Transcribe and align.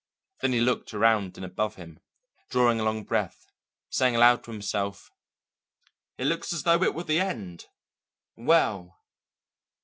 Then 0.39 0.51
he 0.53 0.61
looked 0.61 0.95
around 0.95 1.37
and 1.37 1.45
above 1.45 1.75
him, 1.75 1.99
drawing 2.49 2.79
a 2.79 2.83
long 2.83 3.03
breath, 3.03 3.45
saying 3.91 4.15
aloud 4.15 4.43
to 4.45 4.51
himself: 4.51 5.11
"It 6.17 6.25
looks 6.25 6.51
as 6.51 6.63
though 6.63 6.81
it 6.81 6.95
were 6.95 7.03
the 7.03 7.19
end 7.19 7.67
well!" 8.35 8.97